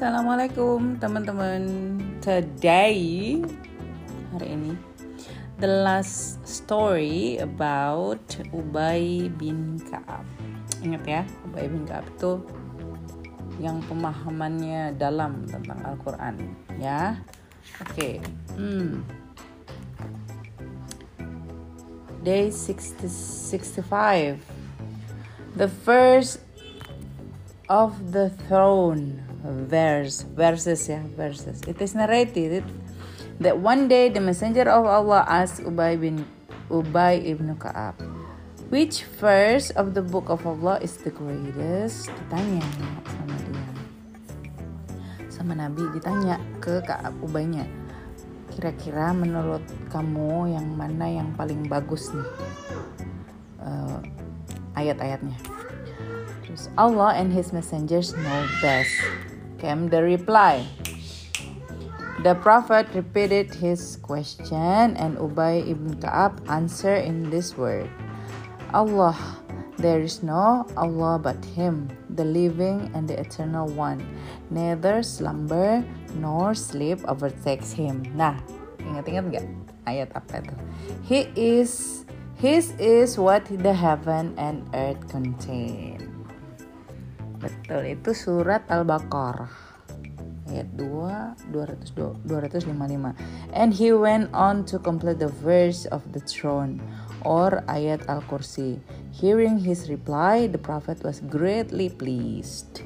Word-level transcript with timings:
Assalamualaikum 0.00 0.96
teman-teman. 0.96 1.60
Today 2.24 3.36
hari 4.32 4.48
ini 4.48 4.72
the 5.60 5.68
last 5.68 6.40
story 6.40 7.36
about 7.36 8.24
Ubay 8.48 9.28
bin 9.36 9.76
Kaab. 9.92 10.24
Ingat 10.80 11.04
ya, 11.04 11.22
Ubay 11.44 11.68
bin 11.68 11.84
Kaab 11.84 12.08
itu 12.16 12.40
yang 13.60 13.84
pemahamannya 13.84 14.96
dalam 14.96 15.44
tentang 15.44 15.84
Al-Qur'an, 15.84 16.48
ya. 16.80 17.20
Oke. 17.84 17.92
Okay. 17.92 18.14
Hmm. 18.56 19.04
Day 22.24 22.48
60, 22.48 23.04
65. 23.04 24.40
The 25.60 25.68
first 25.68 26.40
of 27.68 28.16
the 28.16 28.32
throne 28.48 29.29
verse 29.44 30.22
verses 30.36 30.88
ya 30.88 31.00
verses. 31.16 31.60
It 31.64 31.80
is 31.80 31.96
narrated 31.96 32.64
that 33.40 33.56
one 33.56 33.88
day 33.88 34.12
the 34.12 34.20
messenger 34.20 34.68
of 34.68 34.84
Allah 34.84 35.24
asked 35.28 35.64
Ubay 35.64 35.96
bin 35.96 36.28
Ubay 36.68 37.24
ibn 37.24 37.56
Ka'ab 37.56 37.96
which 38.68 39.04
verse 39.18 39.70
of 39.74 39.94
the 39.96 40.02
book 40.02 40.30
of 40.30 40.46
Allah 40.46 40.78
is 40.78 40.96
the 41.02 41.10
greatest? 41.10 42.12
Ditanya 42.12 42.62
sama 43.08 43.36
dia. 43.48 43.66
Sama 45.32 45.52
Nabi 45.56 45.82
ditanya 45.96 46.38
ke 46.62 46.78
Ka'ab 46.84 47.16
Ubaynya 47.24 47.66
kira-kira 48.50 49.14
menurut 49.14 49.62
kamu 49.88 50.52
yang 50.52 50.66
mana 50.74 51.06
yang 51.08 51.32
paling 51.38 51.64
bagus 51.70 52.10
nih? 52.12 52.28
Uh, 53.62 53.98
ayat-ayatnya. 54.76 55.38
Allah 56.76 57.16
and 57.16 57.32
his 57.32 57.54
messengers 57.54 58.12
know 58.12 58.42
best 58.60 58.90
came 59.60 59.92
the 59.92 60.02
reply. 60.02 60.64
The 62.24 62.34
Prophet 62.36 62.88
repeated 62.92 63.54
his 63.54 63.96
question, 64.00 64.96
and 64.96 65.16
Ubay 65.16 65.68
ibn 65.68 66.00
Ka'ab 66.00 66.40
answered 66.48 67.04
in 67.04 67.28
this 67.28 67.56
word 67.56 67.88
Allah, 68.72 69.16
there 69.80 70.00
is 70.00 70.22
no 70.22 70.68
Allah 70.76 71.18
but 71.18 71.40
Him, 71.56 71.88
the 72.12 72.24
living 72.24 72.92
and 72.94 73.08
the 73.08 73.18
eternal 73.18 73.66
one. 73.66 74.04
Neither 74.50 75.02
slumber 75.02 75.82
nor 76.14 76.54
sleep 76.54 77.00
overtakes 77.08 77.72
Him. 77.72 78.04
Nah, 78.12 78.36
ingat-ingat 78.78 79.24
nggak 79.32 79.46
ayat 79.88 80.12
apa 80.12 80.44
itu? 80.44 80.54
He 81.02 81.20
is, 81.32 82.04
His 82.36 82.76
is 82.76 83.16
what 83.16 83.48
the 83.48 83.72
heaven 83.72 84.36
and 84.36 84.68
earth 84.76 85.00
contain. 85.08 86.09
Betul, 87.40 87.96
itu 87.96 88.12
surat 88.12 88.68
Al-Baqarah 88.68 89.70
ayat 90.50 90.68
2 90.76 91.54
200, 91.54 92.26
255. 92.26 93.14
And 93.54 93.72
he 93.72 93.94
went 93.94 94.28
on 94.34 94.66
to 94.66 94.78
complete 94.82 95.22
the 95.22 95.30
verse 95.30 95.86
of 95.88 96.02
the 96.12 96.20
throne 96.20 96.82
or 97.22 97.62
ayat 97.70 98.04
Al-Kursi. 98.10 98.82
Hearing 99.14 99.62
his 99.62 99.88
reply, 99.88 100.50
the 100.50 100.58
prophet 100.58 101.02
was 101.06 101.22
greatly 101.30 101.88
pleased. 101.88 102.82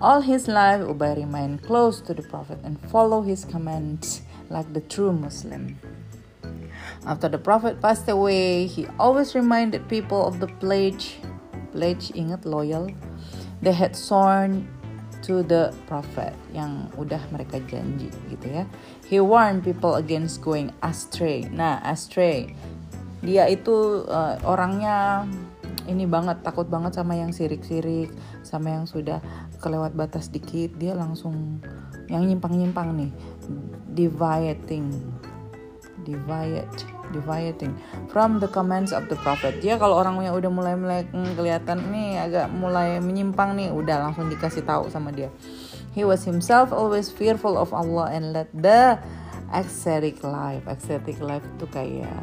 All 0.00 0.22
his 0.22 0.48
life, 0.48 0.82
Ubay 0.82 1.16
remained 1.16 1.62
close 1.62 2.00
to 2.02 2.14
the 2.14 2.22
prophet 2.26 2.58
and 2.62 2.78
followed 2.90 3.24
his 3.24 3.44
commands 3.44 4.22
like 4.50 4.72
the 4.74 4.82
true 4.82 5.12
Muslim. 5.12 5.78
After 7.06 7.28
the 7.28 7.38
prophet 7.38 7.80
passed 7.80 8.08
away, 8.08 8.66
he 8.66 8.86
always 8.98 9.34
reminded 9.34 9.88
people 9.88 10.26
of 10.26 10.40
the 10.40 10.50
pledge. 10.60 11.20
Pledge, 11.72 12.12
ingat 12.14 12.44
loyal 12.44 12.90
they 13.64 13.72
had 13.72 13.96
sworn 13.96 14.68
to 15.24 15.40
the 15.40 15.72
prophet 15.88 16.36
yang 16.52 16.92
udah 17.00 17.18
mereka 17.32 17.56
janji 17.64 18.12
gitu 18.28 18.46
ya. 18.46 18.64
He 19.08 19.16
warned 19.24 19.64
people 19.64 19.96
against 19.96 20.44
going 20.44 20.68
astray. 20.84 21.48
Nah, 21.48 21.80
astray. 21.80 22.52
Dia 23.24 23.48
itu 23.48 24.04
uh, 24.04 24.36
orangnya 24.44 25.24
ini 25.88 26.04
banget 26.04 26.44
takut 26.44 26.68
banget 26.68 26.92
sama 26.92 27.16
yang 27.16 27.32
sirik-sirik, 27.32 28.12
sama 28.44 28.76
yang 28.76 28.84
sudah 28.84 29.24
kelewat 29.64 29.96
batas 29.96 30.28
dikit, 30.28 30.76
dia 30.76 30.92
langsung 30.92 31.60
yang 32.12 32.28
nyimpang-nyimpang 32.28 32.92
nih. 32.92 33.12
Dividing. 33.96 34.92
Divide 36.04 36.93
deviating 37.14 37.70
from 38.10 38.42
the 38.42 38.50
commands 38.50 38.90
of 38.90 39.06
the 39.06 39.14
prophet. 39.22 39.62
Dia 39.62 39.78
kalau 39.78 40.02
orangnya 40.02 40.34
udah 40.34 40.50
mulai 40.50 40.74
mulai 40.74 41.00
hmm, 41.06 41.38
kelihatan 41.38 41.78
nih 41.94 42.18
agak 42.18 42.46
mulai 42.50 42.98
menyimpang 42.98 43.54
nih, 43.54 43.70
udah 43.70 44.10
langsung 44.10 44.26
dikasih 44.26 44.66
tahu 44.66 44.90
sama 44.90 45.14
dia. 45.14 45.30
He 45.94 46.02
was 46.02 46.26
himself 46.26 46.74
always 46.74 47.06
fearful 47.06 47.54
of 47.54 47.70
Allah 47.70 48.10
and 48.10 48.34
led 48.34 48.50
the 48.50 48.98
ascetic 49.54 50.26
life. 50.26 50.66
Ascetic 50.66 51.22
life 51.22 51.46
itu 51.46 51.70
kayak 51.70 52.18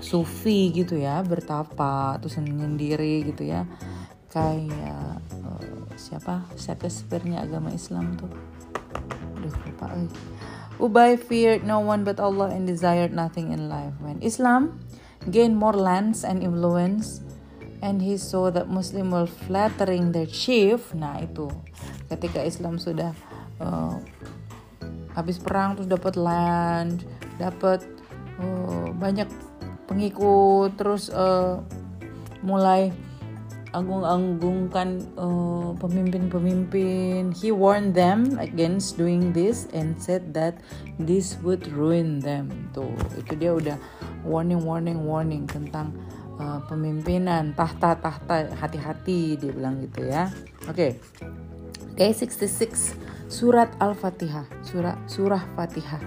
sufi 0.00 0.72
gitu 0.72 0.96
ya, 0.96 1.20
bertapa 1.20 2.16
terus 2.24 2.40
sendiri 2.40 3.28
gitu 3.28 3.44
ya. 3.44 3.68
Kayak 4.32 5.20
uh, 5.44 5.92
siapa? 6.00 6.48
Shakespeare-nya 6.56 7.44
agama 7.44 7.68
Islam 7.68 8.16
tuh. 8.16 8.32
Aduh 9.36 9.52
lupa 9.52 9.92
eh. 9.92 10.08
Ubay 10.82 11.14
feared 11.14 11.62
no 11.62 11.78
one 11.78 12.02
but 12.02 12.18
Allah 12.18 12.50
and 12.50 12.66
desired 12.66 13.14
nothing 13.14 13.54
in 13.54 13.70
life. 13.70 13.94
When 14.02 14.18
Islam 14.18 14.82
gained 15.30 15.54
more 15.54 15.70
lands 15.78 16.26
and 16.26 16.42
influence, 16.42 17.22
and 17.78 18.02
he 18.02 18.18
saw 18.18 18.50
that 18.50 18.66
Muslim 18.66 19.14
were 19.14 19.30
flattering 19.30 20.10
their 20.10 20.26
chief, 20.26 20.90
nah 20.90 21.22
itu 21.22 21.46
ketika 22.10 22.42
Islam 22.42 22.82
sudah 22.82 23.14
uh, 23.62 24.02
habis 25.14 25.38
perang 25.38 25.78
terus 25.78 25.86
dapat 25.86 26.18
land, 26.18 27.06
dapat 27.38 27.86
uh, 28.42 28.90
banyak 28.98 29.30
pengikut, 29.86 30.74
terus 30.74 31.14
uh, 31.14 31.62
mulai 32.42 32.90
agung-agungkan 33.72 35.04
uh, 35.16 35.72
pemimpin-pemimpin. 35.80 37.32
He 37.32 37.50
warned 37.50 37.96
them 37.96 38.36
against 38.36 39.00
doing 39.00 39.32
this 39.32 39.68
and 39.72 39.96
said 39.96 40.36
that 40.36 40.60
this 41.00 41.40
would 41.40 41.64
ruin 41.72 42.20
them. 42.20 42.70
Tuh, 42.76 42.92
itu 43.16 43.32
dia 43.36 43.52
udah 43.56 43.76
warning, 44.22 44.60
warning, 44.62 45.02
warning 45.04 45.44
tentang 45.48 45.96
uh, 46.36 46.60
pemimpinan 46.68 47.56
tahta, 47.56 47.96
tahta, 47.98 48.52
hati-hati 48.56 49.40
dia 49.40 49.50
bilang 49.50 49.80
gitu 49.80 50.06
ya. 50.06 50.28
Oke, 50.68 51.00
okay. 51.96 52.10
okay, 52.10 52.10
66 52.12 52.96
surat 53.32 53.72
Al-Fatihah, 53.80 54.44
surah 54.60 54.96
surah 55.08 55.42
Fatihah. 55.56 56.04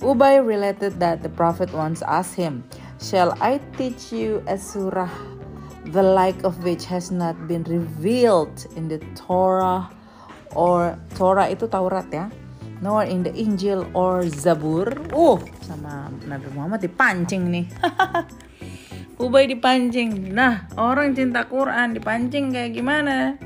Ubay 0.00 0.40
related 0.40 0.96
that 0.98 1.20
the 1.20 1.30
prophet 1.30 1.68
once 1.70 2.00
asked 2.02 2.34
him, 2.34 2.64
"Shall 2.98 3.36
I 3.38 3.60
teach 3.76 4.10
you 4.10 4.40
a 4.48 4.56
surah 4.56 5.12
the 5.92 6.00
like 6.02 6.40
of 6.42 6.64
which 6.64 6.88
has 6.88 7.12
not 7.12 7.36
been 7.44 7.62
revealed 7.68 8.64
in 8.74 8.88
the 8.88 8.98
Torah 9.12 9.92
or 10.56 10.96
Torah 11.14 11.52
itu 11.52 11.68
Taurat 11.68 12.08
ya 12.08 12.32
nor 12.82 13.06
in 13.06 13.22
the 13.22 13.30
Injil 13.36 13.86
or 13.94 14.26
Zabur 14.26 14.90
uh 15.12 15.38
sama 15.62 16.10
Nabi 16.24 16.48
Muhammad 16.56 16.82
dipancing 16.82 17.52
nih 17.52 17.66
Ubay 19.22 19.46
dipancing 19.46 20.32
nah 20.32 20.66
orang 20.80 21.14
cinta 21.14 21.44
Quran 21.46 21.94
dipancing 21.94 22.50
kayak 22.50 22.72
gimana 22.74 23.36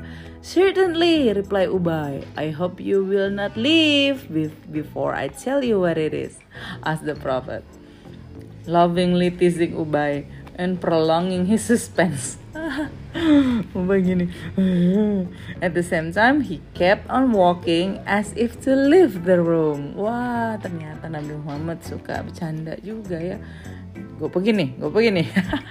Certainly, 0.46 1.34
reply 1.34 1.66
Ubay. 1.66 2.22
I 2.38 2.54
hope 2.54 2.78
you 2.78 3.02
will 3.02 3.34
not 3.34 3.58
leave 3.58 4.30
before 4.70 5.10
I 5.10 5.26
tell 5.26 5.66
you 5.66 5.82
what 5.82 5.98
it 5.98 6.14
is, 6.14 6.38
asked 6.86 7.02
the 7.02 7.18
prophet. 7.18 7.66
Lovingly 8.62 9.34
teasing 9.34 9.74
Ubay, 9.74 10.22
and 10.56 10.80
prolonging 10.80 11.46
his 11.46 11.62
suspense. 11.62 12.40
Begini. 13.76 14.32
At 15.60 15.76
the 15.76 15.84
same 15.84 16.12
time, 16.12 16.40
he 16.40 16.60
kept 16.72 17.08
on 17.08 17.32
walking 17.32 18.00
as 18.08 18.32
if 18.36 18.60
to 18.64 18.74
leave 18.74 19.24
the 19.24 19.40
room. 19.40 19.96
Wah, 19.96 20.56
ternyata 20.56 21.08
Nabi 21.08 21.36
Muhammad 21.36 21.84
suka 21.84 22.24
bercanda 22.24 22.76
juga 22.80 23.20
ya. 23.20 23.36
Gue 24.16 24.28
begini, 24.32 24.72
gue 24.80 24.88
begini. 24.88 25.28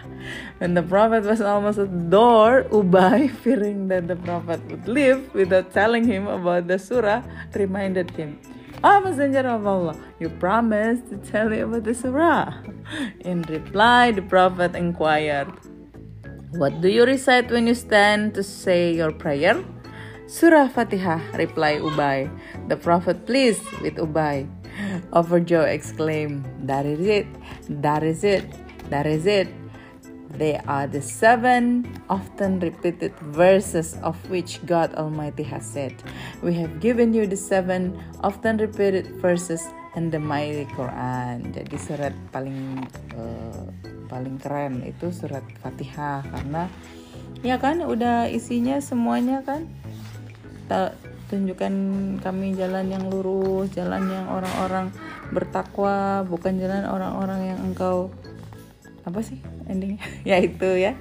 When 0.61 0.73
the 0.73 0.81
Prophet 0.81 1.25
was 1.25 1.41
almost 1.41 1.77
at 1.77 1.89
the 1.89 2.05
door, 2.09 2.65
Ubay, 2.69 3.29
fearing 3.45 3.89
that 3.89 4.07
the 4.07 4.17
Prophet 4.17 4.61
would 4.69 4.87
leave 4.87 5.33
without 5.33 5.73
telling 5.73 6.05
him 6.05 6.25
about 6.25 6.65
the 6.69 6.77
surah, 6.77 7.21
reminded 7.53 8.09
him, 8.13 8.37
Messenger 8.85 9.47
of 9.47 9.65
Allah, 9.65 9.95
you 10.19 10.29
promised 10.29 11.07
to 11.07 11.17
tell 11.17 11.49
me 11.49 11.59
about 11.59 11.85
the 11.85 11.95
surah. 11.95 12.51
In 13.21 13.41
reply, 13.49 14.11
the 14.11 14.21
Prophet 14.21 14.75
inquired, 14.75 15.47
What 16.51 16.81
do 16.81 16.89
you 16.89 17.05
recite 17.05 17.49
when 17.49 17.65
you 17.65 17.73
stand 17.73 18.35
to 18.35 18.43
say 18.43 18.93
your 18.93 19.11
prayer? 19.11 19.63
Surah 20.27 20.67
Fatihah, 20.67 21.17
replied 21.37 21.81
Ubay. 21.81 22.29
The 22.67 22.77
Prophet 22.77 23.25
pleased 23.25 23.65
with 23.79 23.95
Ubay. 23.95 24.51
Overjoyed 25.13 25.69
exclaimed, 25.69 26.45
That 26.67 26.85
is 26.85 26.99
it, 27.07 27.27
that 27.81 28.03
is 28.03 28.23
it, 28.23 28.45
that 28.91 29.07
is 29.07 29.25
it. 29.25 29.47
They 30.35 30.59
are 30.67 30.83
the 30.87 30.99
seven 30.99 31.87
often 32.11 32.59
repeated 32.59 33.15
verses 33.31 33.95
of 34.03 34.19
which 34.27 34.59
God 34.67 34.91
Almighty 34.99 35.47
has 35.47 35.63
said, 35.63 35.95
We 36.43 36.53
have 36.59 36.83
given 36.83 37.15
you 37.15 37.23
the 37.23 37.39
seven 37.39 37.95
often 38.19 38.59
repeated 38.59 39.15
verses 39.23 39.63
in 39.95 40.11
the 40.11 40.19
mighty 40.19 40.67
Quran. 40.75 41.55
Jadi 41.55 41.75
surat 41.79 42.11
paling 42.35 42.83
uh, 43.15 43.71
paling 44.11 44.35
keren 44.43 44.83
itu 44.83 45.09
surat 45.15 45.43
Fatihah 45.63 46.27
karena 46.27 46.67
ya 47.39 47.55
kan 47.55 47.79
udah 47.79 48.27
isinya 48.27 48.83
semuanya 48.83 49.39
kan 49.47 49.71
tunjukkan 51.25 51.73
kami 52.21 52.53
jalan 52.53 52.85
yang 52.89 53.09
lurus, 53.09 53.73
jalan 53.73 54.05
yang 54.09 54.29
orang-orang 54.29 54.93
bertakwa, 55.33 56.21
bukan 56.21 56.61
jalan 56.61 56.85
orang-orang 56.85 57.55
yang 57.55 57.59
engkau 57.65 58.13
apa 59.05 59.19
sih 59.21 59.39
endingnya? 59.69 60.01
Ya 60.29 60.41
itu 60.41 60.69
ya. 60.75 60.97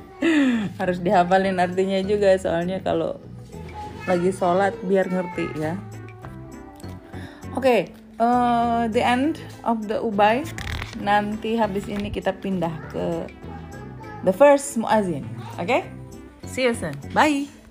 Harus 0.80 1.00
dihafalin 1.00 1.58
artinya 1.58 2.00
juga 2.04 2.36
soalnya 2.36 2.80
kalau 2.84 3.18
lagi 4.04 4.30
sholat 4.30 4.76
biar 4.84 5.08
ngerti 5.08 5.48
ya. 5.56 5.80
Oke 7.54 7.60
okay, 7.60 7.80
uh, 8.20 8.86
the 8.92 9.00
end 9.00 9.40
of 9.64 9.88
the 9.88 9.98
ubay. 9.98 10.44
Nanti 11.00 11.58
habis 11.58 11.90
ini 11.90 12.12
kita 12.14 12.30
pindah 12.38 12.70
ke 12.92 13.26
the 14.22 14.30
first 14.30 14.78
muazin 14.78 15.26
oke? 15.58 15.66
Okay? 15.66 15.82
see 16.46 16.70
you 16.70 16.74
soon. 16.74 16.94
Bye 17.10 17.63